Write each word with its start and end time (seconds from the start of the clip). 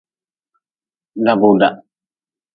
Dabuda. 1.25 1.69